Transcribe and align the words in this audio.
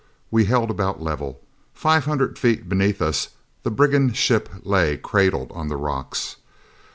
We 0.31 0.45
held 0.45 0.71
about 0.71 0.99
level. 0.99 1.41
Five 1.75 2.05
hundred 2.05 2.39
feet 2.39 2.67
beneath 2.67 3.03
us 3.03 3.29
the 3.61 3.69
brigand 3.69 4.17
ship 4.17 4.49
lay, 4.63 4.97
cradled 4.97 5.51
on 5.51 5.67
the 5.67 5.77
rocks. 5.77 6.37